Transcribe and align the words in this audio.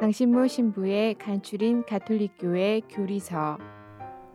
강신모 0.00 0.48
신부의 0.48 1.14
간추린 1.14 1.84
가톨릭교회 1.86 2.80
교리서 2.90 3.58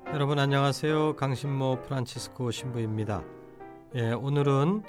여러분 0.07 0.39
안녕하세요. 0.39 1.17
강신모 1.17 1.81
프란치스코 1.83 2.49
신부입니다. 2.49 3.23
예, 3.95 4.11
오늘은 4.11 4.83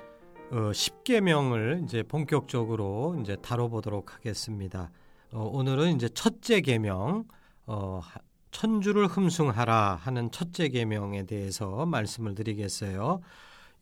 어, 0.52 0.56
10계명을 0.70 1.84
이제 1.84 2.04
본격적으로 2.04 3.16
이제 3.20 3.36
다뤄보도록 3.42 4.14
하겠습니다. 4.14 4.92
어, 5.32 5.42
오늘은 5.42 5.96
이제 5.96 6.08
첫째 6.08 6.60
계명 6.60 7.24
어, 7.66 8.00
천주를 8.52 9.08
흠숭하라 9.08 9.96
하는 10.00 10.30
첫째 10.30 10.68
계명에 10.68 11.24
대해서 11.26 11.84
말씀을 11.84 12.36
드리겠어요. 12.36 13.20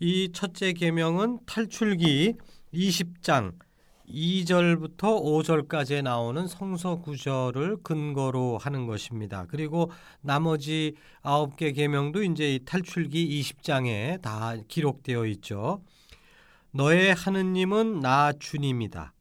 이 0.01 0.31
첫째 0.33 0.73
계명은 0.73 1.41
탈출기 1.45 2.35
20장 2.73 3.53
2절부터 4.13 4.99
5절까지 4.99 6.03
나오는 6.03 6.47
성서 6.47 6.97
구절을 6.97 7.79
근거로 7.83 8.59
하는 8.59 8.87
것입니다. 8.87 9.47
그리고 9.49 9.91
나머지 10.21 10.95
9개 11.23 11.75
계명도 11.75 12.23
이제 12.23 12.55
이 12.55 12.65
탈출기 12.65 13.41
20장에 13.41 14.21
다 14.23 14.55
기록되어 14.69 15.27
있죠. 15.27 15.83
너의 16.71 17.15
하느님은 17.15 18.01
나 18.01 18.33
주님이다. 18.33 19.13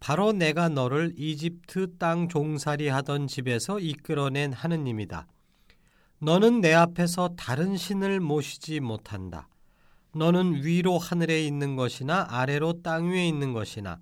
바로 0.00 0.32
내가 0.32 0.68
너를 0.68 1.12
이집트 1.16 1.98
땅 1.98 2.28
종살이 2.28 2.88
하던 2.88 3.26
집에서 3.26 3.78
이끌어낸 3.78 4.52
하느님이다. 4.52 5.26
너는 6.20 6.60
내 6.60 6.72
앞에서 6.72 7.30
다른 7.36 7.76
신을 7.76 8.20
모시지 8.20 8.80
못한다. 8.80 9.48
너는 10.14 10.64
위로 10.64 10.98
하늘에 10.98 11.44
있는 11.44 11.76
것이나 11.76 12.26
아래로 12.28 12.82
땅 12.82 13.10
위에 13.10 13.26
있는 13.28 13.52
것이나 13.52 14.00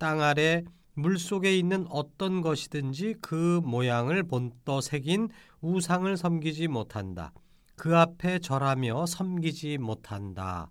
땅 0.00 0.22
아래 0.22 0.64
물 0.94 1.18
속에 1.18 1.56
있는 1.56 1.86
어떤 1.90 2.40
것이든지 2.40 3.16
그 3.20 3.60
모양을 3.62 4.22
본떠 4.22 4.80
새긴 4.80 5.28
우상을 5.60 6.16
섬기지 6.16 6.68
못한다. 6.68 7.34
그 7.76 7.96
앞에 7.98 8.38
절하며 8.38 9.04
섬기지 9.04 9.76
못한다. 9.76 10.70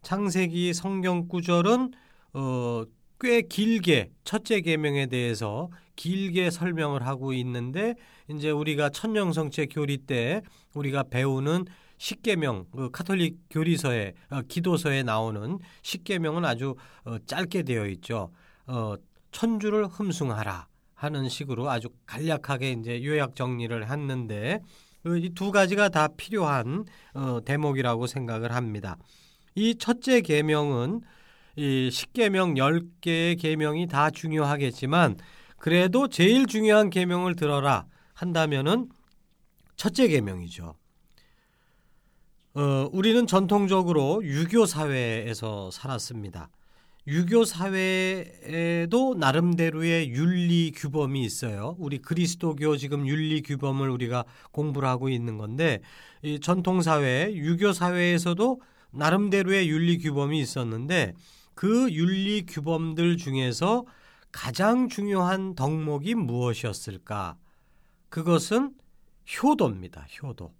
창세기 0.00 0.72
성경 0.72 1.28
구절은 1.28 1.92
어, 2.32 2.84
꽤 3.20 3.42
길게 3.42 4.10
첫째 4.24 4.62
계명에 4.62 5.06
대해서 5.06 5.68
길게 5.96 6.50
설명을 6.50 7.06
하고 7.06 7.34
있는데 7.34 7.96
이제 8.30 8.50
우리가 8.50 8.88
천령성체 8.88 9.66
교리 9.66 9.98
때 9.98 10.40
우리가 10.72 11.04
배우는 11.04 11.66
십계명 11.98 12.66
그 12.72 12.90
카톨릭 12.90 13.36
교리서에 13.50 14.14
어, 14.30 14.40
기도서에 14.48 15.02
나오는 15.02 15.58
십계명은 15.82 16.46
아주 16.46 16.76
어, 17.04 17.18
짧게 17.26 17.64
되어 17.64 17.86
있죠. 17.88 18.32
어, 18.66 18.94
천주를 19.30 19.86
흠숭하라 19.86 20.68
하는 20.94 21.28
식으로 21.28 21.70
아주 21.70 21.88
간략하게 22.06 22.72
이제 22.72 23.04
요약 23.04 23.36
정리를 23.36 23.90
했는데 23.90 24.60
그 25.02 25.18
이두 25.18 25.52
가지가 25.52 25.90
다 25.90 26.08
필요한 26.08 26.84
어, 27.12 27.40
대목이라고 27.44 28.06
생각을 28.06 28.52
합니다. 28.52 28.96
이 29.54 29.76
첫째 29.76 30.20
계명은 30.22 31.02
이 31.56 31.90
십계명 31.90 32.56
열개의 32.56 33.36
계명이 33.36 33.86
다 33.86 34.10
중요하겠지만 34.10 35.16
그래도 35.58 36.08
제일 36.08 36.46
중요한 36.46 36.90
계명을 36.90 37.36
들어라 37.36 37.86
한다면은 38.14 38.88
첫째 39.76 40.08
계명이죠. 40.08 40.74
어, 42.54 42.88
우리는 42.92 43.26
전통적으로 43.26 44.24
유교 44.24 44.64
사회에서 44.64 45.70
살았습니다. 45.70 46.48
유교 47.06 47.44
사회에도 47.44 49.14
나름대로의 49.18 50.08
윤리 50.10 50.72
규범이 50.74 51.22
있어요. 51.22 51.76
우리 51.78 51.98
그리스도교 51.98 52.78
지금 52.78 53.06
윤리 53.06 53.42
규범을 53.42 53.90
우리가 53.90 54.24
공부를 54.52 54.88
하고 54.88 55.10
있는 55.10 55.36
건데 55.36 55.80
이 56.22 56.40
전통 56.40 56.80
사회, 56.80 57.30
유교 57.34 57.74
사회에서도 57.74 58.60
나름대로의 58.90 59.68
윤리 59.68 59.98
규범이 59.98 60.40
있었는데 60.40 61.12
그 61.54 61.92
윤리 61.92 62.46
규범들 62.46 63.18
중에서 63.18 63.84
가장 64.32 64.88
중요한 64.88 65.54
덕목이 65.54 66.14
무엇이었을까? 66.14 67.36
그것은 68.08 68.72
효도입니다. 69.42 70.06
효도. 70.22 70.54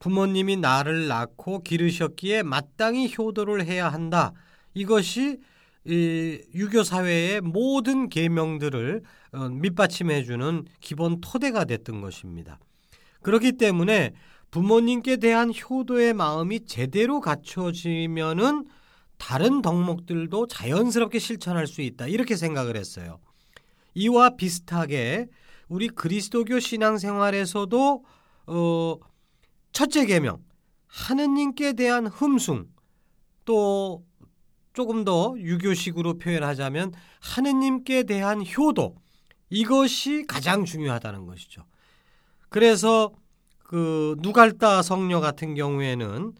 부모님이 0.00 0.56
나를 0.56 1.06
낳고 1.06 1.62
기르셨기에 1.62 2.42
마땅히 2.42 3.14
효도를 3.16 3.64
해야 3.64 3.88
한다. 3.88 4.32
이것이 4.74 5.40
이 5.84 6.40
유교 6.54 6.84
사회의 6.84 7.40
모든 7.40 8.08
계명들을 8.08 9.02
어, 9.32 9.48
밑받침해 9.48 10.22
주는 10.22 10.64
기본 10.80 11.20
토대가 11.20 11.64
됐던 11.64 12.00
것입니다. 12.00 12.58
그렇기 13.22 13.52
때문에 13.52 14.12
부모님께 14.50 15.16
대한 15.16 15.52
효도의 15.52 16.12
마음이 16.12 16.66
제대로 16.66 17.20
갖춰지면은 17.20 18.66
다른 19.16 19.62
덕목들도 19.62 20.46
자연스럽게 20.46 21.18
실천할 21.18 21.66
수 21.66 21.80
있다. 21.80 22.06
이렇게 22.06 22.36
생각을 22.36 22.76
했어요. 22.76 23.18
이와 23.94 24.36
비슷하게 24.36 25.28
우리 25.68 25.88
그리스도교 25.88 26.60
신앙생활에서도 26.60 28.04
어 28.46 28.96
첫째 29.72 30.06
계명 30.06 30.42
하느님께 30.86 31.72
대한 31.72 32.06
흠숭 32.06 32.66
또 33.44 34.04
조금 34.72 35.04
더 35.04 35.34
유교식으로 35.38 36.18
표현하자면 36.18 36.92
하느님께 37.20 38.04
대한 38.04 38.44
효도 38.56 38.96
이것이 39.50 40.24
가장 40.26 40.64
중요하다는 40.64 41.26
것이죠. 41.26 41.64
그래서 42.48 43.10
그 43.58 44.16
누갈다 44.20 44.82
성녀 44.82 45.20
같은 45.20 45.54
경우에는 45.54 46.32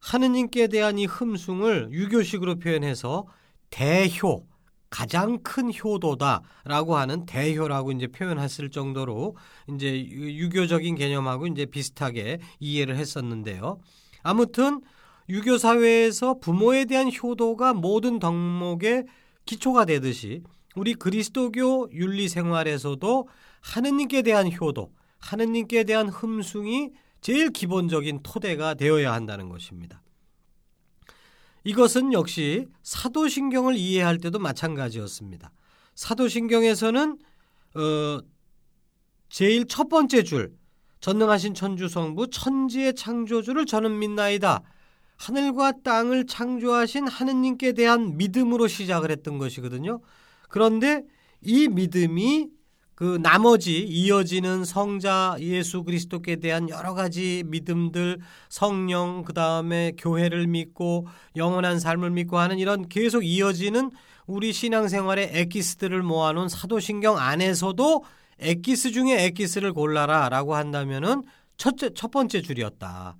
하느님께 0.00 0.68
대한 0.68 0.98
이 0.98 1.06
흠숭을 1.06 1.88
유교식으로 1.90 2.56
표현해서 2.56 3.26
대효 3.70 4.46
가장 4.90 5.42
큰 5.42 5.72
효도다라고 5.74 6.96
하는 6.96 7.26
대효라고 7.26 7.90
이제 7.92 8.06
표현했을 8.06 8.70
정도로 8.70 9.36
이제 9.74 9.98
유교적인 9.98 10.94
개념하고 10.94 11.48
이제 11.48 11.66
비슷하게 11.66 12.38
이해를 12.60 12.96
했었는데요. 12.96 13.80
아무튼 14.22 14.82
유교 15.28 15.56
사회에서 15.58 16.38
부모에 16.38 16.84
대한 16.84 17.10
효도가 17.10 17.74
모든 17.74 18.18
덕목의 18.18 19.06
기초가 19.46 19.84
되듯이 19.86 20.42
우리 20.76 20.94
그리스도교 20.94 21.90
윤리 21.92 22.28
생활에서도 22.28 23.28
하느님께 23.60 24.22
대한 24.22 24.50
효도, 24.52 24.92
하느님께 25.18 25.84
대한 25.84 26.08
흠숭이 26.08 26.90
제일 27.20 27.50
기본적인 27.50 28.20
토대가 28.22 28.74
되어야 28.74 29.12
한다는 29.12 29.48
것입니다. 29.48 30.02
이것은 31.64 32.12
역시 32.12 32.66
사도신경을 32.82 33.76
이해할 33.76 34.18
때도 34.18 34.38
마찬가지였습니다. 34.38 35.50
사도신경에서는 35.94 37.18
어, 37.76 38.20
제일 39.30 39.66
첫 39.66 39.88
번째 39.88 40.22
줄 40.22 40.54
전능하신 41.00 41.54
천주 41.54 41.88
성부 41.88 42.28
천지의 42.28 42.94
창조주를 42.94 43.64
저는 43.64 43.98
믿나이다. 43.98 44.62
하늘과 45.16 45.82
땅을 45.82 46.26
창조하신 46.26 47.08
하느님께 47.08 47.72
대한 47.72 48.16
믿음으로 48.16 48.68
시작을 48.68 49.10
했던 49.10 49.38
것이거든요. 49.38 50.00
그런데 50.48 51.04
이 51.40 51.68
믿음이 51.68 52.48
그 52.94 53.18
나머지 53.20 53.80
이어지는 53.80 54.64
성자 54.64 55.36
예수 55.40 55.82
그리스도께 55.82 56.36
대한 56.36 56.68
여러 56.68 56.94
가지 56.94 57.42
믿음들, 57.46 58.20
성령, 58.48 59.24
그 59.24 59.32
다음에 59.32 59.92
교회를 59.98 60.46
믿고 60.46 61.08
영원한 61.34 61.80
삶을 61.80 62.10
믿고 62.10 62.38
하는 62.38 62.58
이런 62.58 62.88
계속 62.88 63.24
이어지는 63.24 63.90
우리 64.26 64.52
신앙생활의 64.52 65.30
엑기스들을 65.32 66.02
모아놓은 66.02 66.48
사도신경 66.48 67.18
안에서도 67.18 68.04
엑기스 68.38 68.92
중에 68.92 69.26
엑기스를 69.26 69.72
골라라 69.72 70.28
라고 70.28 70.54
한다면은 70.54 71.24
첫째 71.56 71.90
첫 71.94 72.10
번째 72.10 72.42
줄이었다. 72.42 73.16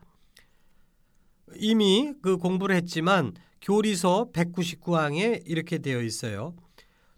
이미 1.57 2.13
그 2.23 2.37
공부를 2.37 2.77
했지만 2.77 3.35
교리서 3.61 4.29
199항에 4.33 5.43
이렇게 5.47 5.79
되어 5.79 6.03
있어요. 6.03 6.55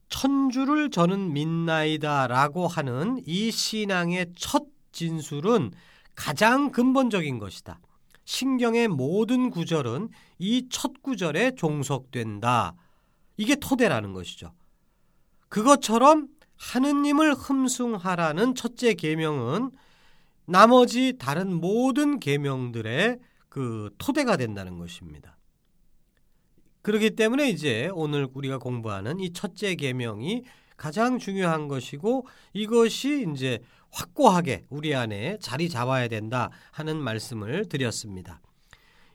천주를 0.08 0.90
저는 0.90 1.32
믿나이다라고 1.32 2.68
하는 2.68 3.20
이 3.26 3.50
신앙의 3.50 4.32
첫 4.36 4.64
진술은 4.92 5.72
가장 6.14 6.70
근본적인 6.70 7.38
것이다. 7.38 7.80
신경의 8.24 8.88
모든 8.88 9.50
구절은 9.50 10.08
이 10.38 10.68
첫 10.70 11.02
구절에 11.02 11.52
종속된다. 11.56 12.74
이게 13.36 13.54
토대라는 13.56 14.12
것이죠. 14.12 14.52
그것처럼 15.48 16.28
하느님을 16.56 17.34
흠숭하라는 17.34 18.54
첫째 18.54 18.94
계명은 18.94 19.70
나머지 20.46 21.18
다른 21.18 21.52
모든 21.54 22.18
계명들의 22.18 23.18
그 23.56 23.88
토대가 23.96 24.36
된다는 24.36 24.76
것입니다. 24.76 25.38
그렇기 26.82 27.16
때문에 27.16 27.48
이제 27.48 27.88
오늘 27.94 28.28
우리가 28.34 28.58
공부하는 28.58 29.18
이 29.18 29.32
첫째 29.32 29.74
계명이 29.76 30.44
가장 30.76 31.18
중요한 31.18 31.66
것이고 31.66 32.26
이것이 32.52 33.26
이제 33.32 33.60
확고하게 33.90 34.66
우리 34.68 34.94
안에 34.94 35.38
자리 35.40 35.70
잡아야 35.70 36.06
된다 36.08 36.50
하는 36.70 36.98
말씀을 36.98 37.66
드렸습니다. 37.70 38.42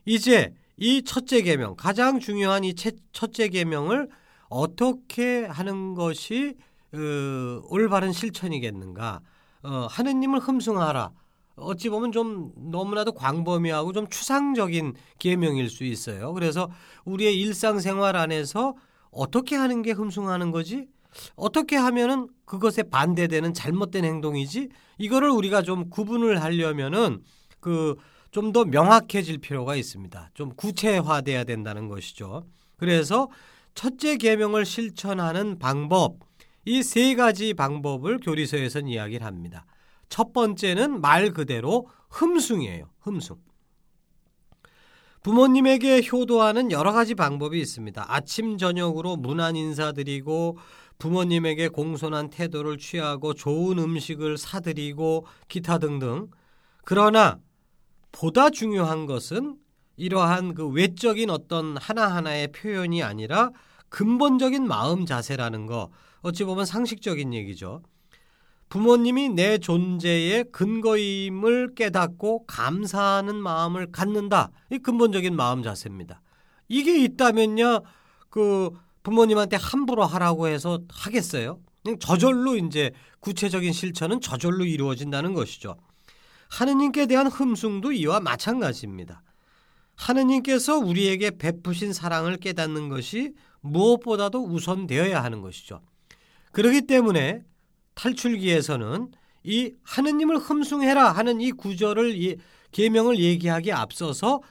이제 0.05 0.55
이 0.75 1.03
첫째 1.03 1.43
계명 1.43 1.75
가장 1.75 2.19
중요한 2.19 2.63
이 2.63 2.73
첫째 2.73 3.47
계명을 3.47 4.09
어떻게 4.49 5.45
하는 5.45 5.93
것이 5.93 6.57
어, 6.93 6.97
올바른 7.69 8.11
실천이겠는가? 8.11 9.21
어, 9.61 9.87
하느님을 9.87 10.39
흠숭하라. 10.39 11.11
어찌 11.55 11.89
보면 11.89 12.11
좀 12.11 12.51
너무나도 12.57 13.11
광범위하고 13.13 13.93
좀 13.93 14.07
추상적인 14.07 14.93
계명일 15.19 15.69
수 15.69 15.83
있어요. 15.83 16.33
그래서 16.33 16.69
우리의 17.05 17.39
일상생활 17.39 18.15
안에서 18.15 18.75
어떻게 19.11 19.55
하는 19.55 19.81
게 19.81 19.91
흠숭하는 19.91 20.51
거지? 20.51 20.87
어떻게 21.35 21.75
하면은 21.75 22.29
그것에 22.45 22.83
반대되는 22.83 23.53
잘못된 23.53 24.05
행동이지? 24.05 24.69
이거를 24.97 25.29
우리가 25.29 25.61
좀 25.61 25.89
구분을 25.89 26.41
하려면은 26.41 27.21
그 27.59 27.95
좀 28.31 28.53
더 28.53 28.63
명확해질 28.63 29.39
필요가 29.39 29.75
있습니다. 29.75 30.29
좀 30.33 30.55
구체화돼야 30.55 31.43
된다는 31.43 31.89
것이죠. 31.89 32.45
그래서 32.77 33.27
첫째 33.75 34.15
계명을 34.15 34.65
실천하는 34.65 35.59
방법 35.59 36.19
이 36.65 36.81
세 36.81 37.15
가지 37.15 37.53
방법을 37.53 38.19
교리서에서는 38.19 38.87
이야기를 38.87 39.25
합니다. 39.25 39.65
첫 40.11 40.33
번째는 40.33 40.99
말 40.99 41.31
그대로 41.31 41.87
흠숭이에요. 42.09 42.89
흠숭. 42.99 43.37
부모님에게 45.23 46.01
효도하는 46.11 46.71
여러 46.71 46.91
가지 46.91 47.15
방법이 47.15 47.59
있습니다. 47.59 48.05
아침 48.07 48.57
저녁으로 48.57 49.15
문안 49.15 49.55
인사드리고 49.55 50.57
부모님에게 50.99 51.69
공손한 51.69 52.29
태도를 52.29 52.77
취하고 52.77 53.33
좋은 53.33 53.79
음식을 53.79 54.37
사드리고 54.37 55.25
기타 55.47 55.77
등등. 55.77 56.27
그러나 56.83 57.39
보다 58.11 58.49
중요한 58.49 59.05
것은 59.05 59.55
이러한 59.95 60.55
그 60.55 60.67
외적인 60.67 61.29
어떤 61.29 61.77
하나하나의 61.77 62.51
표현이 62.51 63.01
아니라 63.01 63.51
근본적인 63.87 64.67
마음 64.67 65.05
자세라는 65.05 65.67
거 65.67 65.89
어찌 66.21 66.43
보면 66.43 66.65
상식적인 66.65 67.33
얘기죠. 67.33 67.81
부모님이 68.71 69.27
내 69.27 69.57
존재의 69.57 70.45
근거임을 70.53 71.75
깨닫고 71.75 72.45
감사하는 72.45 73.35
마음을 73.35 73.91
갖는다. 73.91 74.49
이 74.69 74.77
근본적인 74.79 75.35
마음 75.35 75.61
자세입니다. 75.61 76.21
이게 76.69 77.03
있다면요, 77.03 77.81
그 78.29 78.69
부모님한테 79.03 79.57
함부로 79.57 80.05
하라고 80.05 80.47
해서 80.47 80.79
하겠어요? 80.89 81.59
저절로 81.99 82.55
이제 82.55 82.91
구체적인 83.19 83.73
실천은 83.73 84.21
저절로 84.21 84.63
이루어진다는 84.63 85.33
것이죠. 85.33 85.75
하느님께 86.49 87.07
대한 87.07 87.27
흠숭도 87.27 87.91
이와 87.91 88.21
마찬가지입니다. 88.21 89.21
하느님께서 89.95 90.77
우리에게 90.77 91.31
베푸신 91.31 91.91
사랑을 91.91 92.37
깨닫는 92.37 92.87
것이 92.87 93.33
무엇보다도 93.59 94.45
우선되어야 94.45 95.21
하는 95.21 95.41
것이죠. 95.41 95.81
그렇기 96.53 96.83
때문에 96.83 97.43
탈출기에서는 97.95 99.11
이 99.43 99.73
하느님을 99.83 100.37
흠숭해라 100.37 101.11
하는 101.11 101.41
이 101.41 101.51
구절을 101.51 102.15
이 102.21 102.37
계명을 102.71 103.19
얘기하기에 103.19 103.73
앞서서 103.73 104.41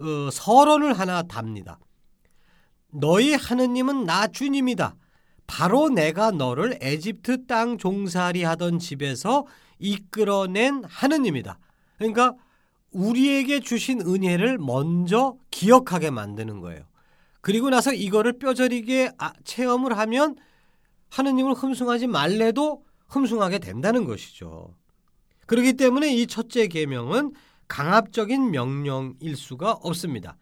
어, 0.00 0.30
서론을 0.30 0.98
하나 0.98 1.22
답니다. 1.22 1.78
너희 2.92 3.34
하느님은 3.34 4.04
나 4.04 4.26
주님이다. 4.26 4.96
바로 5.46 5.88
내가 5.88 6.30
너를 6.30 6.78
에집트 6.80 7.46
땅 7.46 7.76
종살이 7.76 8.42
하던 8.44 8.78
집에서 8.78 9.46
이끌어낸 9.78 10.84
하느님이다. 10.84 11.58
그러니까 11.98 12.34
우리에게 12.92 13.60
주신 13.60 14.00
은혜를 14.00 14.58
먼저 14.58 15.36
기억하게 15.50 16.10
만드는 16.10 16.60
거예요. 16.60 16.84
그리고 17.40 17.70
나서 17.70 17.92
이거를 17.92 18.38
뼈저리게 18.38 19.12
아, 19.18 19.32
체험을 19.44 19.96
하면 19.98 20.36
하느님을 21.10 21.54
흠숭하지 21.54 22.06
말래도 22.06 22.84
흠숭하게 23.10 23.58
된다는 23.58 24.04
것이죠. 24.04 24.74
그렇기 25.46 25.74
때문에 25.74 26.14
이 26.14 26.26
첫째 26.26 26.68
계명은 26.68 27.32
강압적인 27.68 28.50
명령일 28.50 29.36
수가 29.36 29.72
없습니다. 29.72 30.36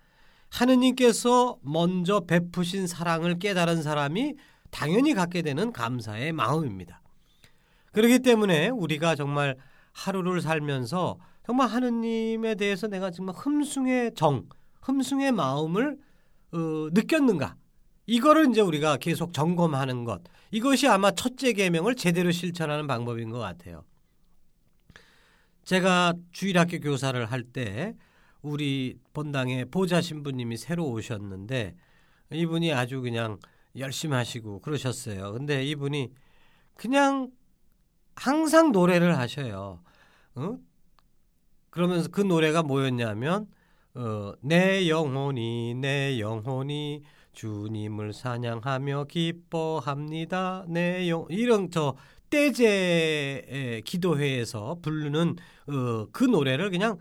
하느님께서 0.50 1.59
먼저 1.62 2.20
베푸신 2.20 2.87
사랑을 2.87 3.38
깨달은 3.38 3.82
사람이 3.82 4.35
당연히 4.70 5.15
갖게 5.15 5.43
되는 5.43 5.73
감사의 5.73 6.32
마음입니다. 6.32 7.03
그렇기 7.93 8.20
때문에 8.20 8.69
우리가 8.69 9.14
정말 9.14 9.56
하루를 9.93 10.41
살면서 10.41 11.19
정말 11.44 11.69
하느님에 11.69 12.54
대해서 12.54 12.87
내가 12.87 13.11
정말 13.11 13.35
흠숭의 13.35 14.12
정, 14.14 14.47
흠숭의 14.83 15.33
마음을 15.33 15.97
어, 16.52 16.59
느꼈는가? 16.93 17.57
이거를 18.09 18.49
이제 18.50 18.62
우리가 18.62 18.97
계속 18.97 19.35
점검하는 19.35 20.05
것. 20.05 20.23
이것이 20.50 20.88
아마 20.88 21.11
첫째 21.11 21.53
계명을 21.53 21.95
제대로 21.95 22.31
실천하는 22.33 22.87
방법인 22.87 23.29
것 23.29 23.38
같아요. 23.38 23.85
제가 25.65 26.15
주일학교 26.33 26.81
교사를 26.81 27.25
할 27.27 27.45
때 27.53 27.95
우리 28.41 28.97
본당에 29.12 29.67
보좌 29.67 30.00
신부님이 30.00 30.57
새로 30.57 30.88
오셨는데 30.88 31.77
이분이 32.33 32.73
아주 32.73 33.03
그냥 33.03 33.38
열심히 33.77 34.15
하시고 34.15 34.61
그러셨어요. 34.61 35.33
근데 35.33 35.62
이분이 35.67 36.11
그냥 36.75 37.31
항상 38.17 38.73
노래를 38.73 39.19
하셔요. 39.19 39.83
어? 40.35 40.59
그러면서 41.69 42.09
그 42.09 42.23
노래가 42.23 42.62
뭐였냐면 42.62 43.49
어, 43.95 44.33
내 44.41 44.88
영혼이 44.88 45.75
내 45.75 46.19
영혼이 46.21 47.03
주님을 47.38 48.12
사냥하며 48.12 49.04
기뻐합니다. 49.04 50.64
내 50.66 51.09
영, 51.09 51.25
이런 51.28 51.71
저 51.71 51.95
떼제 52.30 53.83
기도회에서 53.85 54.78
부르는 54.83 55.37
어, 55.68 56.07
그 56.11 56.25
노래를 56.25 56.71
그냥 56.71 56.99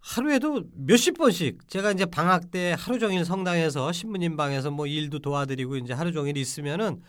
하루에도 0.00 0.64
몇십 0.74 1.16
번씩 1.16 1.66
제가 1.66 1.92
이제 1.92 2.04
방학 2.04 2.50
때 2.50 2.76
하루 2.78 2.98
종일 2.98 3.24
성당에서 3.24 3.90
신부님 3.90 4.36
방에서 4.36 4.70
뭐 4.70 4.86
일도 4.86 5.20
도와드리고 5.20 5.78
이제 5.78 5.94
하루 5.94 6.12
종일 6.12 6.36
있으면은 6.36 7.00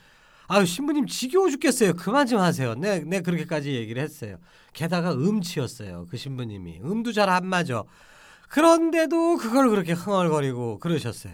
아유 0.47 0.65
신부님 0.65 1.07
지겨워 1.07 1.49
죽겠어요. 1.49 1.93
그만 1.95 2.25
좀 2.25 2.39
하세요. 2.39 2.73
네, 2.75 2.99
네 3.05 3.19
그렇게까지 3.19 3.73
얘기를 3.73 4.01
했어요. 4.01 4.37
게다가 4.73 5.11
음치였어요. 5.13 6.07
그 6.09 6.15
신부님이 6.15 6.79
음도 6.85 7.11
잘 7.11 7.29
안 7.29 7.45
맞아. 7.47 7.83
그런데도 8.49 9.37
그걸 9.37 9.69
그렇게 9.69 9.91
흥얼거리고 9.93 10.79
그러셨어요. 10.79 11.33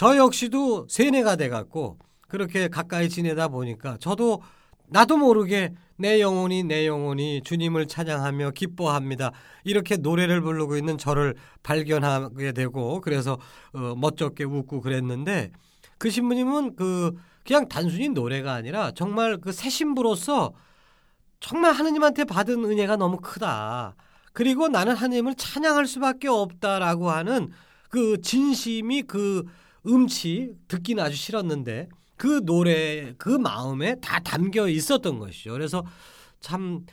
저 0.00 0.16
역시도 0.16 0.86
세뇌가 0.88 1.36
돼갖고 1.36 1.98
그렇게 2.26 2.68
가까이 2.68 3.10
지내다 3.10 3.48
보니까 3.48 3.98
저도 4.00 4.40
나도 4.88 5.18
모르게 5.18 5.74
내 5.98 6.22
영혼이 6.22 6.64
내 6.64 6.86
영혼이 6.86 7.42
주님을 7.44 7.86
찬양하며 7.86 8.52
기뻐합니다. 8.52 9.32
이렇게 9.62 9.98
노래를 9.98 10.40
부르고 10.40 10.78
있는 10.78 10.96
저를 10.96 11.34
발견하게 11.62 12.52
되고 12.52 13.02
그래서 13.02 13.36
어, 13.74 13.94
멋쩍게 13.94 14.44
웃고 14.44 14.80
그랬는데 14.80 15.50
그 15.98 16.08
신부님은 16.08 16.76
그 16.76 17.14
그냥 17.44 17.68
단순히 17.68 18.08
노래가 18.08 18.54
아니라 18.54 18.92
정말 18.92 19.36
그 19.36 19.52
새 19.52 19.68
신부로서 19.68 20.54
정말 21.40 21.74
하느님한테 21.74 22.24
받은 22.24 22.64
은혜가 22.64 22.96
너무 22.96 23.18
크다. 23.18 23.96
그리고 24.32 24.68
나는 24.68 24.94
하느님을 24.94 25.34
찬양할 25.34 25.86
수밖에 25.86 26.28
없다라고 26.28 27.10
하는 27.10 27.50
그 27.90 28.18
진심이 28.22 29.02
그 29.02 29.44
음치 29.86 30.54
듣기는 30.68 31.02
아주 31.02 31.16
싫었는데 31.16 31.88
그 32.16 32.44
노래 32.44 33.14
그 33.16 33.28
마음에 33.30 33.96
다 34.00 34.20
담겨 34.20 34.68
있었던 34.68 35.18
것이죠. 35.18 35.52
그래서 35.52 35.84
참 36.40 36.84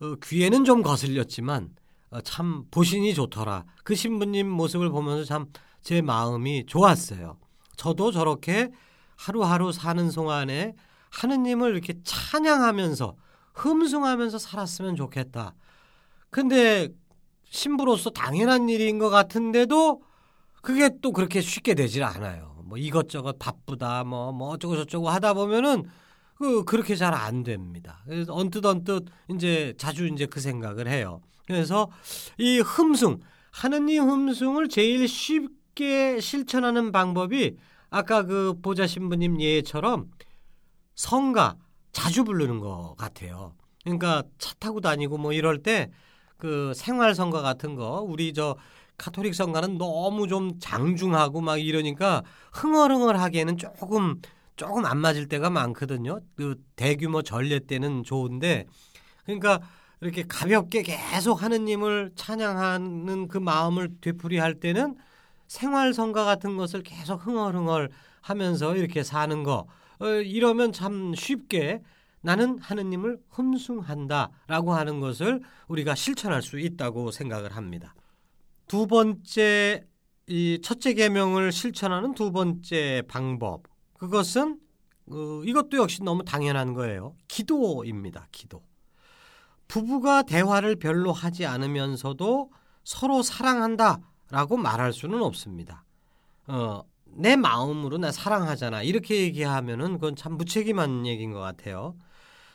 어, 0.00 0.14
귀에는 0.22 0.64
좀 0.64 0.82
거슬렸지만 0.82 1.70
어, 2.10 2.20
참 2.22 2.64
보신이 2.70 3.14
좋더라. 3.14 3.64
그 3.84 3.94
신부님 3.94 4.48
모습을 4.48 4.90
보면서 4.90 5.24
참 5.24 5.46
제 5.82 6.00
마음이 6.00 6.66
좋았어요. 6.66 7.36
저도 7.76 8.12
저렇게 8.12 8.70
하루하루 9.16 9.72
사는 9.72 10.08
동안에 10.10 10.74
하느님을 11.10 11.72
이렇게 11.72 11.94
찬양하면서 12.04 13.16
흠숭하면서 13.54 14.38
살았으면 14.38 14.96
좋겠다. 14.96 15.54
근데 16.30 16.88
신부로서 17.50 18.10
당연한 18.10 18.68
일인 18.68 18.98
것 18.98 19.10
같은데도 19.10 20.02
그게 20.62 20.90
또 21.02 21.12
그렇게 21.12 21.40
쉽게 21.40 21.74
되질 21.74 22.02
않아요. 22.04 22.62
뭐 22.64 22.78
이것저것 22.78 23.38
바쁘다, 23.38 24.04
뭐, 24.04 24.32
뭐 24.32 24.50
어쩌고 24.50 24.76
저쩌고 24.76 25.10
하다 25.10 25.34
보면은 25.34 25.84
그, 26.36 26.64
그렇게 26.64 26.96
잘 26.96 27.14
안 27.14 27.42
됩니다. 27.42 28.02
그래서 28.06 28.34
언뜻 28.34 28.64
언뜻 28.64 29.04
이제 29.30 29.74
자주 29.76 30.06
이제 30.06 30.26
그 30.26 30.40
생각을 30.40 30.88
해요. 30.88 31.20
그래서 31.46 31.90
이 32.38 32.60
흠숭, 32.60 33.20
하느님 33.50 34.08
흠숭을 34.08 34.68
제일 34.68 35.06
쉽게 35.06 36.20
실천하는 36.20 36.92
방법이 36.92 37.56
아까 37.90 38.22
그 38.22 38.54
보자 38.62 38.86
신부님 38.86 39.40
예처럼 39.40 40.10
성가 40.94 41.56
자주 41.92 42.24
부르는 42.24 42.60
것 42.60 42.94
같아요. 42.96 43.54
그러니까 43.84 44.22
차 44.38 44.54
타고 44.58 44.80
다니고 44.80 45.18
뭐 45.18 45.32
이럴 45.32 45.58
때 45.62 45.90
그 46.42 46.72
생활 46.74 47.14
성가 47.14 47.40
같은 47.40 47.76
거 47.76 48.00
우리 48.00 48.32
저 48.32 48.56
카톨릭 49.02 49.34
성가는 49.34 49.78
너무 49.78 50.28
좀 50.28 50.60
장중하고 50.60 51.40
막 51.40 51.56
이러니까 51.56 52.22
흥얼흥얼하기에는 52.52 53.56
조금 53.56 54.20
조금 54.54 54.84
안 54.84 54.98
맞을 54.98 55.26
때가 55.26 55.50
많거든요. 55.50 56.20
그 56.36 56.54
대규모 56.76 57.22
전례 57.22 57.58
때는 57.58 58.04
좋은데 58.04 58.66
그러니까 59.24 59.60
이렇게 60.00 60.22
가볍게 60.22 60.82
계속 60.82 61.42
하느님을 61.42 62.12
찬양하는 62.14 63.26
그 63.26 63.38
마음을 63.38 63.88
되풀이할 64.00 64.60
때는 64.60 64.96
생활 65.48 65.92
성가 65.92 66.24
같은 66.24 66.56
것을 66.56 66.84
계속 66.84 67.26
흥얼흥얼 67.26 67.88
하면서 68.20 68.76
이렇게 68.76 69.02
사는 69.02 69.42
거 69.42 69.66
어, 69.98 70.06
이러면 70.06 70.72
참 70.72 71.12
쉽게 71.16 71.82
나는 72.20 72.60
하느님을 72.60 73.18
흠숭한다라고 73.30 74.74
하는 74.74 75.00
것을 75.00 75.40
우리가 75.66 75.96
실천할 75.96 76.40
수 76.40 76.60
있다고 76.60 77.10
생각을 77.10 77.56
합니다. 77.56 77.94
두 78.72 78.86
번째 78.86 79.86
이 80.26 80.58
첫째 80.62 80.94
계명을 80.94 81.52
실천하는 81.52 82.14
두 82.14 82.32
번째 82.32 83.02
방법 83.06 83.64
그것은 83.98 84.60
어, 85.10 85.42
이것도 85.44 85.76
역시 85.76 86.02
너무 86.02 86.24
당연한 86.24 86.72
거예요. 86.72 87.14
기도입니다. 87.28 88.28
기도. 88.32 88.62
부부가 89.68 90.22
대화를 90.22 90.76
별로 90.76 91.12
하지 91.12 91.44
않으면서도 91.44 92.50
서로 92.82 93.22
사랑한다라고 93.22 94.56
말할 94.56 94.94
수는 94.94 95.22
없습니다. 95.22 95.84
어, 96.46 96.82
내 97.04 97.36
마음으로 97.36 97.98
나 97.98 98.10
사랑하잖아. 98.10 98.84
이렇게 98.84 99.20
얘기하면은 99.20 99.96
그건 99.98 100.16
참 100.16 100.38
무책임한 100.38 101.04
얘기인 101.06 101.32
것 101.32 101.40
같아요. 101.40 101.94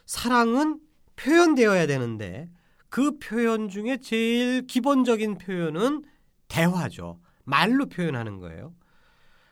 사랑은 0.08 0.80
표현되어야 1.16 1.86
되는데 1.86 2.50
그 2.90 3.18
표현 3.20 3.70
중에 3.70 3.98
제일 3.98 4.66
기본적인 4.66 5.38
표현은 5.38 6.04
대화죠. 6.48 7.20
말로 7.44 7.88
표현하는 7.88 8.40
거예요. 8.40 8.74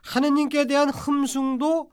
하느님께 0.04 0.68
대한 0.68 0.89
흠숭도 0.89 1.92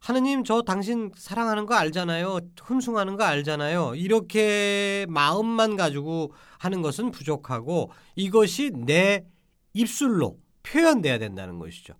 하느님 0.00 0.44
저 0.44 0.62
당신 0.62 1.10
사랑하는 1.16 1.66
거 1.66 1.74
알잖아요. 1.74 2.38
흠숭하는 2.62 3.16
거 3.16 3.24
알잖아요. 3.24 3.96
이렇게 3.96 5.06
마음만 5.08 5.76
가지고 5.76 6.32
하는 6.58 6.82
것은 6.82 7.10
부족하고 7.10 7.90
이것이 8.14 8.70
내 8.70 9.24
입술로 9.72 10.38
표현돼야 10.62 11.18
된다는 11.18 11.58
것이죠. 11.58 11.94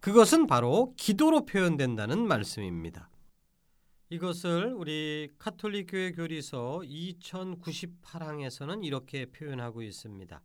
그것은 0.00 0.46
바로 0.46 0.92
기도로 0.96 1.46
표현된다는 1.46 2.26
말씀입니다. 2.26 3.08
이것을 4.08 4.72
우리 4.72 5.34
카톨릭 5.36 5.88
교회 5.90 6.12
교리서 6.12 6.82
2098항에서는 6.84 8.84
이렇게 8.84 9.26
표현하고 9.26 9.82
있습니다. 9.82 10.40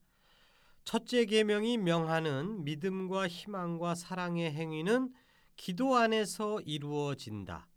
첫째 0.83 1.25
계명이 1.25 1.77
명하는 1.77 2.63
믿음과 2.63 3.27
희망과 3.27 3.93
사랑의 3.93 4.51
행위는 4.51 5.13
기도 5.55 5.95
안에서 5.95 6.59
이루어진다. 6.61 7.67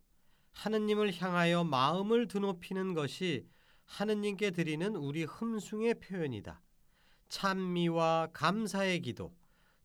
하느님을 0.53 1.13
향하여 1.21 1.65
마음을 1.65 2.29
드높이는 2.29 2.95
것이 2.95 3.47
하느님께 3.85 4.53
드리는 4.53 4.97
우리 4.97 5.25
흠숭의 5.25 6.01
표현이다. 6.01 6.63
찬미와 7.29 8.29
감사의 8.33 9.03
기도, 9.03 9.37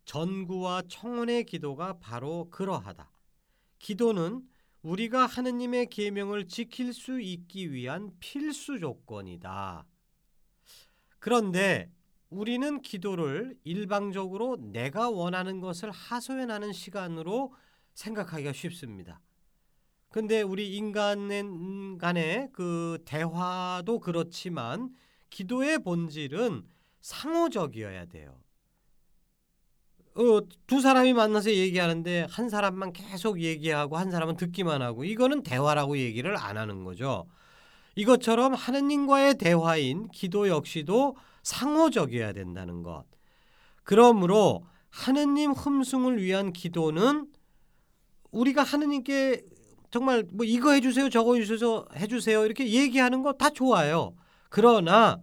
전구와 0.05 0.83
청원의 0.87 1.43
기도가 1.43 1.99
바로 1.99 2.47
그러하다. 2.51 3.11
기도는 3.79 4.48
우리가 4.81 5.25
하느님의 5.25 5.87
계명을 5.87 6.47
지킬 6.47 6.93
수 6.93 7.19
있기 7.19 7.73
위한 7.73 8.11
필수 8.19 8.79
조건이다. 8.79 9.85
그런데 11.19 11.91
우리는 12.29 12.81
기도를 12.81 13.57
일방적으로 13.63 14.57
내가 14.57 15.09
원하는 15.09 15.59
것을 15.59 15.91
하소연하는 15.91 16.71
시간으로 16.71 17.53
생각하기가 17.93 18.53
쉽습니다. 18.53 19.19
근데 20.09 20.41
우리 20.41 20.75
인간 20.75 21.97
간의 21.97 22.49
그 22.53 22.99
대화도 23.05 23.99
그렇지만 23.99 24.95
기도의 25.29 25.79
본질은 25.79 26.67
상호적이어야 27.01 28.05
돼요. 28.05 28.41
어, 30.15 30.41
두 30.67 30.81
사람이 30.81 31.13
만나서 31.13 31.51
얘기하는데 31.51 32.27
한 32.29 32.49
사람만 32.49 32.93
계속 32.93 33.41
얘기하고 33.41 33.97
한 33.97 34.11
사람은 34.11 34.35
듣기만 34.37 34.81
하고 34.81 35.03
이거는 35.05 35.43
대화라고 35.43 35.97
얘기를 35.97 36.35
안 36.37 36.57
하는 36.57 36.83
거죠. 36.83 37.25
이것처럼 37.95 38.53
하느님과의 38.53 39.37
대화인 39.37 40.07
기도 40.09 40.47
역시도 40.49 41.15
상호적이어야 41.43 42.33
된다는 42.33 42.83
것. 42.83 43.05
그러므로 43.83 44.65
하느님 44.89 45.51
흠숭을 45.51 46.21
위한 46.21 46.53
기도는 46.53 47.27
우리가 48.31 48.63
하느님께 48.63 49.43
정말 49.91 50.25
뭐 50.31 50.45
이거 50.45 50.71
해주세요, 50.73 51.09
저거 51.09 51.35
해주세요, 51.35 51.85
해주세요 51.95 52.45
이렇게 52.45 52.69
얘기하는 52.71 53.23
거 53.23 53.33
다 53.33 53.49
좋아요. 53.49 54.13
그러나 54.49 55.19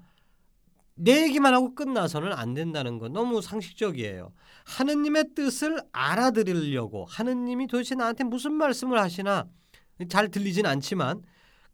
내 0.98 1.24
얘기만 1.24 1.52
하고 1.52 1.74
끝나서는 1.74 2.32
안 2.32 2.54
된다는 2.54 2.98
건 2.98 3.12
너무 3.12 3.42
상식적이에요. 3.42 4.32
하느님의 4.64 5.34
뜻을 5.34 5.78
알아들으려고 5.92 7.04
하느님이 7.04 7.66
도대체 7.66 7.94
나한테 7.94 8.24
무슨 8.24 8.54
말씀을 8.54 8.98
하시나 8.98 9.46
잘 10.08 10.30
들리진 10.30 10.64
않지만 10.66 11.22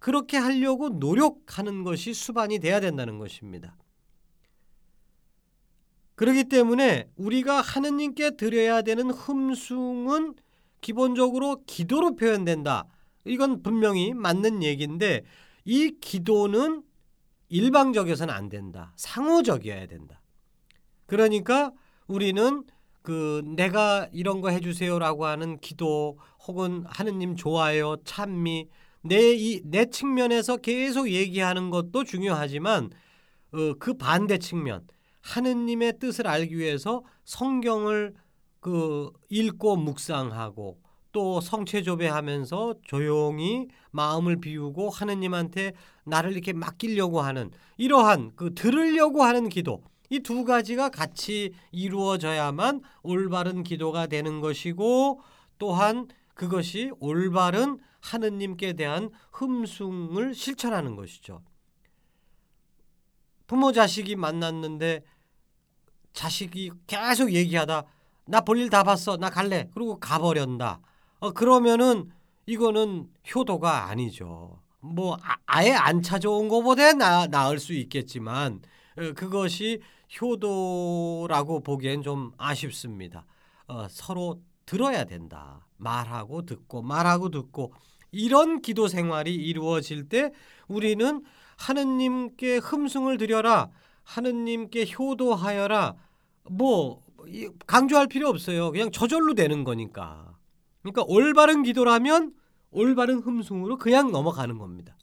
그렇게 0.00 0.37
하려고 0.37 0.88
노력하는 0.88 1.85
것이 1.85 2.12
수반이 2.12 2.59
돼야 2.59 2.81
된다는 2.81 3.19
것입니다. 3.19 3.76
그렇기 6.17 6.45
때문에 6.45 7.09
우리가 7.17 7.61
하느님께 7.61 8.33
드려야 8.37 8.83
되는 8.83 9.11
흠숭은 9.11 10.35
기본적으로 10.81 11.62
기도로 11.67 12.17
표현된다. 12.17 12.87
이건 13.25 13.62
분명히 13.62 14.12
맞는 14.14 14.64
얘기인데 14.64 15.23
이 15.64 15.97
기도는 16.00 16.83
일방적이어서는 17.52 18.32
안 18.32 18.49
된다. 18.49 18.94
상호적이어야 18.97 19.87
된다. 19.87 20.23
그러니까 21.06 21.73
우리는 22.06 22.64
그 23.02 23.42
내가 23.44 24.09
이런 24.12 24.40
거 24.40 24.49
해주세요라고 24.49 25.26
하는 25.26 25.59
기도 25.59 26.18
혹은 26.47 26.85
하느님 26.87 27.37
좋아요 27.37 27.97
찬미 28.04 28.68
내이내 29.02 29.87
측면에서 29.90 30.56
계속 30.56 31.11
얘기하는 31.11 31.71
것도 31.71 32.04
중요하지만 32.04 32.90
어, 33.52 33.75
그 33.78 33.94
반대 33.94 34.38
측면 34.38 34.87
하느님의 35.21 35.99
뜻을 35.99 36.26
알기 36.26 36.56
위해서 36.56 37.04
성경을 37.25 38.14
그 38.61 39.11
읽고 39.28 39.76
묵상하고 39.76 40.80
또 41.12 41.40
성체 41.40 41.83
조배하면서 41.83 42.76
조용히 42.83 43.69
마음을 43.90 44.40
비우고 44.40 44.90
하느님한테 44.90 45.75
나를 46.04 46.33
이렇게 46.33 46.52
맡기려고 46.52 47.21
하는 47.21 47.50
이러한 47.76 48.33
그 48.35 48.54
들으려고 48.54 49.23
하는 49.23 49.49
기도 49.49 49.83
이 50.11 50.21
두 50.21 50.45
가지가 50.45 50.90
같이 50.90 51.54
이루어져야만 51.71 52.83
올바른 53.02 53.62
기도가 53.62 54.07
되는 54.07 54.40
것이고 54.40 55.21
또한 55.59 56.07
그것이 56.35 56.90
올바른 57.00 57.78
하느님께 58.00 58.75
대한 58.75 59.11
흠숭을 59.33 60.35
실천하는 60.35 60.97
것이죠. 60.97 61.42
부모 63.47 63.73
자식이 63.73 64.16
만났는데 64.16 65.02
자식이 66.12 66.73
계속 66.87 67.33
얘기하다 67.33 67.85
나 68.26 68.40
볼 68.42 68.59
일 68.59 68.71
다 68.71 68.83
봤어. 68.85 69.16
나 69.16 69.31
갈래. 69.31 69.69
그리고 69.75 69.99
가버렸다 69.99 70.81
어, 71.23 71.31
그러면은 71.31 72.11
이거는 72.47 73.09
효도가 73.33 73.87
아니죠 73.87 74.59
뭐 74.81 75.17
아, 75.47 75.64
예안 75.64 76.02
찾아온 76.02 76.49
것보다 76.49 76.95
나, 76.95 77.29
나을 77.29 77.61
수 77.61 77.75
있겠지만 77.75 78.61
어, 78.99 79.12
그것이 79.14 79.81
효도라고 80.21 81.61
보기엔 81.61 82.02
좀 82.02 82.33
아쉽습니다 82.38 83.25
어, 83.69 83.87
서로 83.88 84.43
들어야 84.67 85.05
된다 85.05 85.64
말하고 85.76 86.45
듣고 86.45 86.83
말하고 86.83 87.31
듣고 87.31 87.73
이런 88.11 88.61
기도 88.61 88.88
생활이 88.88 89.33
이루어질 89.33 90.09
때 90.09 90.33
우리는 90.67 91.23
하느님께 91.57 92.57
흠숭을 92.57 93.17
드려라 93.17 93.71
하느님께 94.02 94.87
효도하여라 94.99 95.95
뭐 96.50 97.00
강조할 97.69 98.09
필요 98.09 98.29
없어요. 98.29 98.73
그냥 98.73 98.91
저절로 98.91 99.35
되는 99.35 99.62
거니까. 99.62 100.32
그러니까 100.83 101.05
올바른 101.07 101.62
기도라면 101.62 102.35
올바른 102.71 103.21
흠숭으로 103.21 103.79
그냥 103.79 104.11
넘어가는 104.12 104.59
겁니다. 104.59 104.97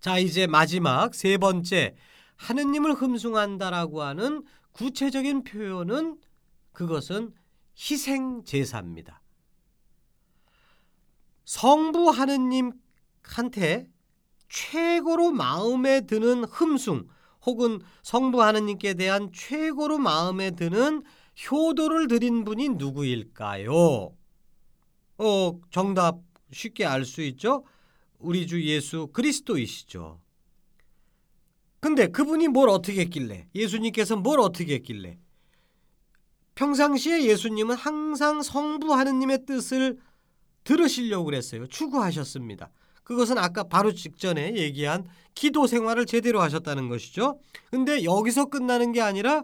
자, 0.00 0.18
이제 0.18 0.46
마지막 0.46 1.14
세 1.14 1.36
번째 1.36 1.94
하느님을 2.36 2.94
흠숭한다라고 2.94 4.02
하는 4.02 4.42
구체적인 4.72 5.44
표현은 5.44 6.18
그것은 6.72 7.34
희생 7.76 8.42
제사입니다. 8.44 9.20
성부 11.44 12.10
하느님한테 12.10 13.90
최고로 14.48 15.32
마음에 15.32 16.02
드는 16.02 16.44
흠숭 16.44 17.08
혹은 17.44 17.80
성부 18.02 18.42
하느님께 18.42 18.94
대한 18.94 19.30
최고로 19.32 19.98
마음에 19.98 20.50
드는 20.50 21.02
효도를 21.50 22.08
드린 22.08 22.44
분이 22.44 22.70
누구일까요? 22.70 24.14
어, 25.20 25.60
정답 25.70 26.18
쉽게 26.50 26.86
알 26.86 27.04
수 27.04 27.20
있죠? 27.22 27.64
우리 28.18 28.46
주 28.46 28.62
예수 28.64 29.08
그리스도이시죠. 29.12 30.18
근데 31.80 32.08
그분이 32.08 32.48
뭘 32.48 32.68
어떻게 32.68 33.02
했길래? 33.02 33.48
예수님께서 33.54 34.16
뭘 34.16 34.40
어떻게 34.40 34.74
했길래? 34.74 35.18
평상시에 36.54 37.24
예수님은 37.24 37.76
항상 37.76 38.42
성부 38.42 38.92
하느님의 38.94 39.46
뜻을 39.46 39.98
들으시려고 40.64 41.24
그랬어요. 41.26 41.66
추구하셨습니다. 41.66 42.70
그것은 43.02 43.38
아까 43.38 43.64
바로 43.64 43.92
직전에 43.92 44.56
얘기한 44.56 45.06
기도 45.34 45.66
생활을 45.66 46.06
제대로 46.06 46.40
하셨다는 46.42 46.88
것이죠. 46.88 47.40
근데 47.70 48.04
여기서 48.04 48.46
끝나는 48.46 48.92
게 48.92 49.00
아니라 49.00 49.42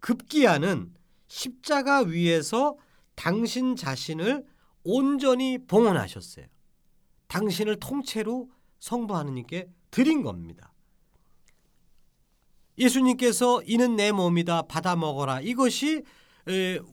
급기야는 0.00 0.92
십자가 1.28 2.00
위에서 2.00 2.76
당신 3.14 3.74
자신을 3.74 4.44
온전히 4.84 5.58
봉헌하셨어요. 5.66 6.46
당신을 7.26 7.80
통째로 7.80 8.50
성부 8.78 9.16
하느님께 9.16 9.68
드린 9.90 10.22
겁니다. 10.22 10.72
예수님께서 12.76 13.62
이는 13.62 13.96
내 13.96 14.12
몸이다 14.12 14.62
받아 14.62 14.96
먹어라 14.96 15.40
이것이 15.40 16.02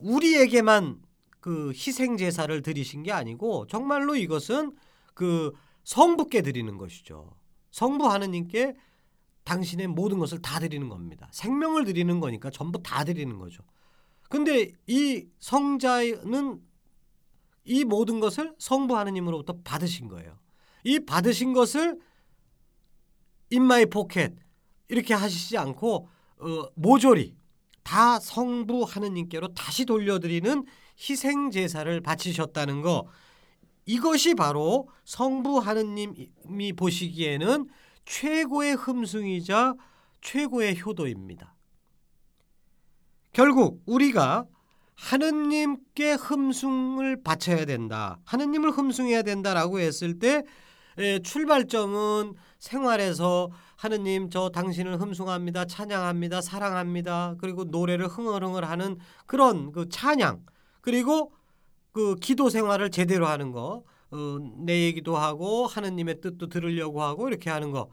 우리에게만 0.00 1.02
그 1.40 1.72
희생 1.72 2.16
제사를 2.16 2.62
드리신 2.62 3.02
게 3.02 3.12
아니고 3.12 3.66
정말로 3.66 4.14
이것은 4.14 4.72
그 5.14 5.52
성부께 5.84 6.42
드리는 6.42 6.78
것이죠. 6.78 7.34
성부 7.72 8.06
하느님께 8.06 8.74
당신의 9.44 9.88
모든 9.88 10.20
것을 10.20 10.40
다 10.40 10.60
드리는 10.60 10.88
겁니다. 10.88 11.28
생명을 11.32 11.84
드리는 11.84 12.20
거니까 12.20 12.50
전부 12.50 12.80
다 12.80 13.02
드리는 13.02 13.38
거죠. 13.38 13.64
근데 14.30 14.72
이 14.86 15.26
성자는 15.40 16.60
이 17.64 17.84
모든 17.84 18.20
것을 18.20 18.54
성부 18.58 18.96
하느님으로부터 18.96 19.56
받으신 19.64 20.08
거예요. 20.08 20.38
이 20.84 20.98
받으신 21.00 21.52
것을 21.52 21.98
in 23.50 23.68
my 23.68 23.86
pocket 23.86 24.34
이렇게 24.88 25.14
하시지 25.14 25.56
않고 25.58 26.08
어, 26.38 26.64
모조리 26.74 27.36
다 27.82 28.18
성부 28.18 28.84
하느님께로 28.84 29.54
다시 29.54 29.84
돌려드리는 29.84 30.64
희생 30.98 31.50
제사를 31.50 32.00
바치셨다는 32.00 32.82
거 32.82 33.06
이것이 33.86 34.34
바로 34.34 34.88
성부 35.04 35.58
하느님이 35.58 36.72
보시기에는 36.76 37.68
최고의 38.04 38.74
흠숭이자 38.74 39.74
최고의 40.20 40.80
효도입니다. 40.80 41.54
결국 43.32 43.82
우리가 43.86 44.46
하느님께 44.96 46.12
흠숭을 46.12 47.22
바쳐야 47.22 47.64
된다. 47.64 48.18
하느님을 48.24 48.70
흠숭해야 48.70 49.22
된다라고 49.22 49.80
했을 49.80 50.18
때 50.18 50.42
출발점은 51.22 52.34
생활에서 52.58 53.50
하느님 53.76 54.30
저 54.30 54.50
당신을 54.50 55.00
흠숭합니다. 55.00 55.64
찬양합니다. 55.64 56.40
사랑합니다. 56.40 57.34
그리고 57.40 57.64
노래를 57.64 58.06
흥얼흥얼 58.06 58.64
하는 58.64 58.98
그런 59.26 59.72
그 59.72 59.88
찬양 59.88 60.44
그리고 60.80 61.32
그 61.92 62.16
기도 62.16 62.48
생활을 62.48 62.90
제대로 62.90 63.26
하는 63.26 63.52
거, 63.52 63.84
어, 64.10 64.38
내 64.58 64.82
얘기도 64.84 65.16
하고 65.16 65.66
하느님의 65.66 66.20
뜻도 66.20 66.48
들으려고 66.48 67.02
하고 67.02 67.28
이렇게 67.28 67.50
하는 67.50 67.70
거, 67.70 67.90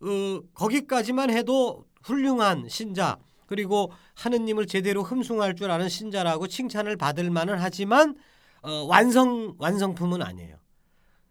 어, 0.00 0.40
거기까지만 0.54 1.30
해도 1.30 1.86
훌륭한 2.02 2.68
신자 2.68 3.18
그리고 3.46 3.92
하느님을 4.14 4.66
제대로 4.66 5.02
흠숭할 5.02 5.54
줄 5.56 5.70
아는 5.70 5.88
신자라고 5.88 6.46
칭찬을 6.48 6.96
받을 6.96 7.30
만은 7.30 7.56
하지만 7.58 8.16
어, 8.62 8.84
완성 8.84 9.54
완성품은 9.58 10.22
아니에요. 10.22 10.56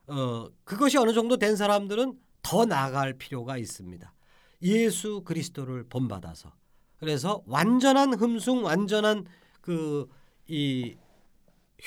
어, 0.08 0.47
그것이 0.63 0.97
어느 0.97 1.13
정도 1.13 1.38
된 1.38 1.56
사람들은 1.56 2.17
더 2.41 2.65
나아갈 2.65 3.13
필요가 3.13 3.58
있습니다. 3.58 4.13
예수 4.62 5.21
그리스도를 5.23 5.86
본받아서 5.89 6.54
그래서 6.97 7.43
완전한 7.45 8.13
흠숭, 8.13 8.63
완전한 8.63 9.25
그 9.62 10.08
이 10.47 10.95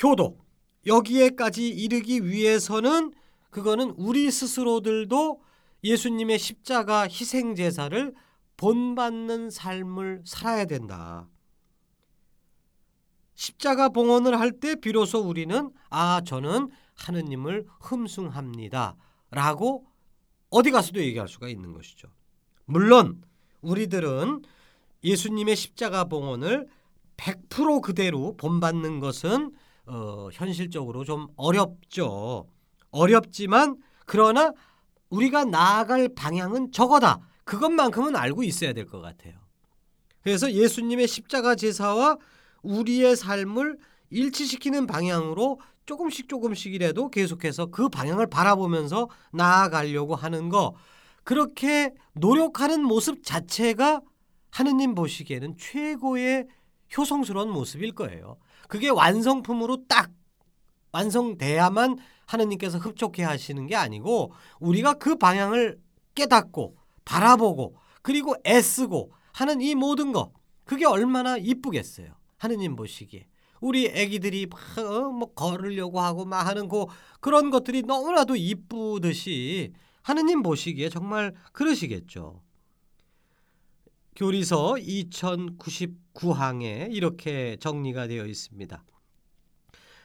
효도 0.02 0.38
여기에까지 0.86 1.68
이르기 1.68 2.26
위해서는 2.26 3.12
그거는 3.50 3.90
우리 3.96 4.30
스스로들도 4.30 5.40
예수님의 5.84 6.38
십자가 6.38 7.02
희생 7.08 7.54
제사를 7.54 8.14
본받는 8.58 9.50
삶을 9.50 10.22
살아야 10.26 10.66
된다. 10.66 11.26
십자가 13.34 13.88
봉헌을 13.88 14.38
할 14.38 14.58
때 14.58 14.74
비로소 14.74 15.20
우리는 15.20 15.70
아 15.90 16.20
저는 16.26 16.68
하느님을 16.96 17.66
흠숭합니다라고 17.80 19.86
어디 20.50 20.70
가서도 20.72 21.00
얘기할 21.00 21.28
수가 21.28 21.48
있는 21.48 21.72
것이죠. 21.72 22.08
물론 22.64 23.22
우리들은 23.62 24.42
예수님의 25.04 25.54
십자가 25.54 26.04
봉헌을 26.04 26.66
100% 27.16 27.80
그대로 27.80 28.36
본받는 28.36 28.98
것은 28.98 29.52
어, 29.86 30.28
현실적으로 30.32 31.04
좀 31.04 31.28
어렵죠. 31.36 32.46
어렵지만 32.90 33.76
그러나 34.06 34.52
우리가 35.10 35.44
나아갈 35.44 36.08
방향은 36.14 36.72
저거다. 36.72 37.20
그것만큼은 37.48 38.14
알고 38.14 38.42
있어야 38.42 38.74
될 38.74 38.86
것 38.86 39.00
같아요. 39.00 39.34
그래서 40.22 40.52
예수님의 40.52 41.08
십자가 41.08 41.54
제사와 41.54 42.18
우리의 42.62 43.16
삶을 43.16 43.78
일치시키는 44.10 44.86
방향으로 44.86 45.58
조금씩 45.86 46.28
조금씩이라도 46.28 47.08
계속해서 47.08 47.66
그 47.66 47.88
방향을 47.88 48.26
바라보면서 48.26 49.08
나아가려고 49.32 50.14
하는 50.14 50.50
거 50.50 50.74
그렇게 51.24 51.94
노력하는 52.12 52.82
모습 52.82 53.24
자체가 53.24 54.02
하느님 54.50 54.94
보시기에는 54.94 55.56
최고의 55.56 56.46
효성스러운 56.96 57.50
모습일 57.50 57.94
거예요. 57.94 58.36
그게 58.68 58.90
완성품으로 58.90 59.86
딱 59.88 60.10
완성돼야만 60.92 61.96
하느님께서 62.26 62.76
흡족해 62.76 63.22
하시는 63.22 63.66
게 63.66 63.76
아니고 63.76 64.32
우리가 64.60 64.94
그 64.94 65.16
방향을 65.16 65.78
깨닫고 66.14 66.77
바라보고 67.08 67.76
그리고 68.02 68.36
애쓰고 68.46 69.12
하는 69.32 69.60
이 69.62 69.74
모든 69.74 70.12
거 70.12 70.32
그게 70.64 70.84
얼마나 70.84 71.38
이쁘겠어요. 71.38 72.14
하느님 72.36 72.76
보시기에. 72.76 73.26
우리 73.60 73.86
애기들이 73.86 74.46
막, 74.46 74.60
어, 74.78 75.10
뭐 75.10 75.32
걸으려고 75.32 76.00
하고 76.00 76.24
막 76.26 76.46
하는 76.46 76.68
그 76.68 76.84
그런 77.20 77.50
것들이 77.50 77.82
너무나도 77.82 78.36
이쁘듯이 78.36 79.72
하느님 80.02 80.42
보시기에 80.42 80.90
정말 80.90 81.34
그러시겠죠. 81.52 82.42
교리서 84.14 84.74
2099항에 84.74 86.88
이렇게 86.90 87.56
정리가 87.58 88.06
되어 88.08 88.26
있습니다. 88.26 88.84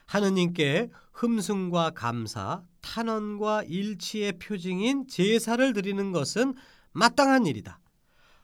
하느님께 0.06 0.90
흠승과 1.12 1.90
감사, 1.92 2.64
탄원과 2.82 3.64
일치의 3.64 4.40
표징인 4.40 5.08
제사를 5.08 5.74
드리는 5.74 6.12
것은 6.12 6.56
마땅한 6.94 7.46
일이다. 7.46 7.80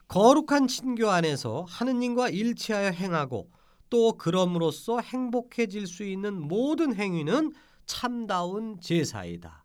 거룩한 0.08 0.68
친교 0.68 1.10
안에서 1.10 1.66
하느님과 1.70 2.30
일치하여 2.30 2.92
행하고 2.92 3.50
또 3.90 4.14
그럼으로써 4.14 5.00
행복해질 5.00 5.88
수 5.88 6.04
있는 6.04 6.40
모든 6.40 6.96
행위는 6.96 7.54
참다운 7.86 8.80
제사이다. 8.82 9.64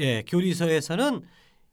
예, 0.00 0.22
교리서에서는 0.22 1.22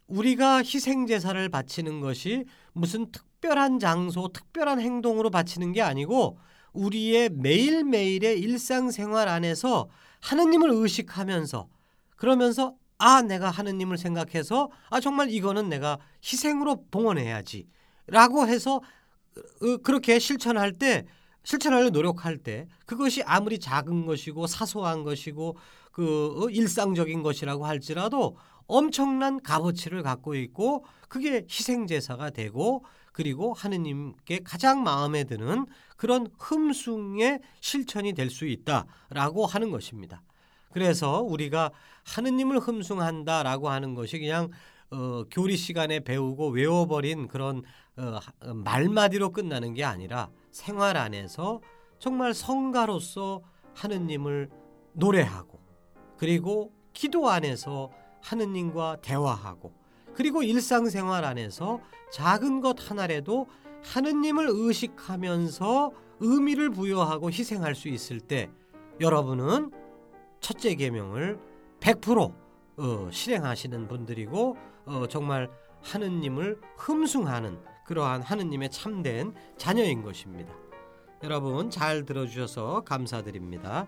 우리가 0.08 0.58
희생 0.58 1.08
제사를 1.08 1.50
바치는 1.50 2.02
것이 2.02 2.46
무슨 2.74 3.12
특별한 3.12 3.80
장소, 3.80 4.28
특별한 4.28 4.80
행동으로 4.80 5.30
바치는 5.30 5.72
게 5.72 5.82
아니고 5.82 6.38
우리의 6.74 7.30
매일매일의 7.30 8.40
일상생활 8.40 9.28
안에서 9.28 9.90
하느님을 10.22 10.70
의식하면서 10.72 11.68
그러면서 12.16 12.76
아 13.02 13.22
내가 13.24 13.50
하느님을 13.50 13.98
생각해서 13.98 14.70
아 14.90 15.00
정말 15.00 15.30
이거는 15.32 15.70
내가 15.70 15.98
희생으로 16.24 16.86
봉헌해야지라고 16.92 18.48
해서 18.48 18.76
어, 18.76 19.78
그렇게 19.84 20.20
실천할 20.20 20.74
때 20.74 21.06
실천하려 21.44 21.90
노력할 21.90 22.38
때 22.38 22.68
그것이 22.86 23.24
아무리 23.24 23.60
작은 23.60 24.06
것이고 24.06 24.46
사소한 24.48 25.04
것이고 25.04 25.58
그 25.92 26.44
어, 26.44 26.50
일상적인 26.50 27.24
것이라고 27.24 27.66
할지라도 27.66 28.38
엄청난 28.68 29.42
값어치를 29.42 30.04
갖고 30.04 30.36
있고 30.36 30.86
그게 31.10 31.46
희생 31.50 31.88
제사가 31.88 32.30
되고 32.30 32.86
그리고 33.14 33.54
하느님께 33.54 34.40
가장 34.44 34.84
마음에 34.84 35.24
드는 35.26 35.66
그런 35.98 36.28
흠숭의 36.40 37.40
실천이 37.60 38.14
될 38.14 38.30
수 38.30 38.46
있다라고 38.46 39.46
하는 39.48 39.72
것입니다. 39.72 40.22
그래서 40.72 41.22
우리가 41.22 41.72
하느님을 42.06 42.60
흠숭한다라고 42.60 43.70
하는 43.70 43.94
것이 43.96 44.20
그냥 44.20 44.50
어, 44.90 45.24
교리 45.32 45.56
시간에 45.56 46.02
배우고 46.02 46.50
외워버린 46.50 47.28
그런 47.28 47.64
어, 47.98 48.20
말마디로 48.54 49.32
끝나는 49.32 49.74
게 49.74 49.84
아니라 49.84 50.30
생활 50.52 50.98
안에서 50.98 51.62
정말 52.00 52.34
성가로서 52.34 53.42
하느님을 53.74 54.50
노래하고 54.94 55.60
그리고 56.18 56.74
기도 56.94 57.30
안에서 57.30 57.90
하느님과 58.22 58.98
대화하고 59.02 59.74
그리고 60.14 60.44
일상생활 60.44 61.24
안에서 61.24 61.80
작은 62.12 62.60
것 62.60 62.90
하나라도 62.90 63.48
하느님을 63.84 64.48
의식하면서 64.50 65.92
의미를 66.20 66.70
부여하고 66.70 67.32
희생할 67.32 67.76
수 67.76 67.88
있을 67.88 68.20
때 68.20 68.50
여러분은 69.00 69.72
첫째 70.42 70.76
계명을 70.76 71.40
100% 71.80 72.34
어, 72.78 73.10
실행하시는 73.12 73.88
분들이고 73.88 74.58
어, 74.86 75.06
정말 75.08 75.50
하느님을 75.82 76.60
흠숭하는 76.78 77.60
그러한 77.86 78.22
하느님의 78.22 78.70
참된 78.70 79.34
자녀인 79.58 80.02
것입니다. 80.02 80.54
여러분 81.24 81.70
잘 81.70 82.06
들어주셔서 82.06 82.82
감사드립니다. 82.82 83.88